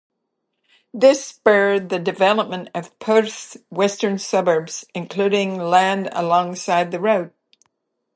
This 0.95 1.23
spurred 1.23 1.89
the 1.89 1.99
development 1.99 2.71
of 2.73 2.97
Perth's 2.97 3.55
western 3.69 4.17
suburbs, 4.17 4.83
including 4.95 5.59
land 5.59 6.09
alongside 6.11 6.89
the 6.89 6.99
road. 6.99 7.31